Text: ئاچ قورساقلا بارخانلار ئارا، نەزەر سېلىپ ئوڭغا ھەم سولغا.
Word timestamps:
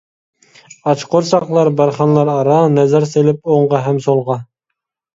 ئاچ 0.89 1.03
قورساقلا 1.11 1.67
بارخانلار 1.83 2.33
ئارا، 2.39 2.59
نەزەر 2.81 3.09
سېلىپ 3.15 3.47
ئوڭغا 3.57 3.87
ھەم 3.91 4.05
سولغا. 4.11 4.43